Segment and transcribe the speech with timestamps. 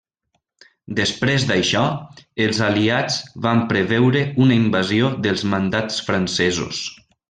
[0.99, 1.83] Després d'això,
[2.47, 6.87] els aliats van preveure una invasió dels mandats francesos.